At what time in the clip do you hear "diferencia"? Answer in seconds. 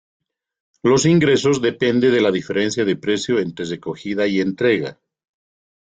2.31-2.83